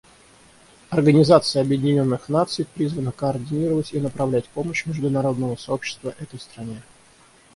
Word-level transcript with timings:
Организация 0.89 1.61
Объединенных 1.61 2.27
Наций 2.27 2.65
призвана 2.65 3.11
координировать 3.11 3.93
и 3.93 3.99
направлять 3.99 4.49
помощь 4.49 4.87
международного 4.87 5.55
сообщества 5.57 6.15
этой 6.17 6.39
стране. 6.39 6.81